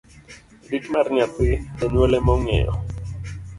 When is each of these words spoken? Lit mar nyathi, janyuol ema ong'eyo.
Lit 0.69 0.85
mar 0.93 1.07
nyathi, 1.15 1.49
janyuol 1.77 2.13
ema 2.17 2.31
ong'eyo. 2.37 2.73